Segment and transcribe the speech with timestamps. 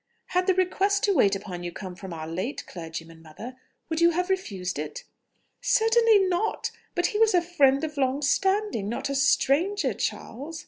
[0.29, 3.55] "Had the request to wait upon you come from our late clergyman, mother,
[3.87, 5.03] would you have refused it?"
[5.61, 10.59] "Certainly not: but he was a friend of long standing, not a stranger, Charles."